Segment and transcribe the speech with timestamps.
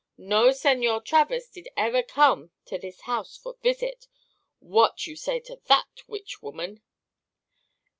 [0.17, 4.07] No Señor Travers did ever come to this house for visit.
[4.57, 6.81] What you say to that, Witch Woman?"